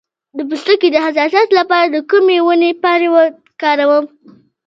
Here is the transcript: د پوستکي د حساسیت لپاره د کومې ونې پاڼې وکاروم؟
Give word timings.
د 0.37 0.39
پوستکي 0.49 0.87
د 0.91 0.97
حساسیت 1.05 1.49
لپاره 1.59 1.87
د 1.93 1.97
کومې 2.09 2.37
ونې 2.45 2.71
پاڼې 2.83 3.09
وکاروم؟ 3.15 4.05